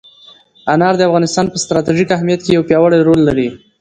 [0.73, 3.47] انار د افغانستان په ستراتیژیک اهمیت کې یو پیاوړی رول لري.